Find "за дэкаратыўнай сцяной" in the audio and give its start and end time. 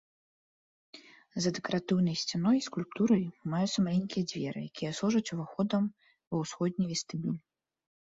1.45-2.57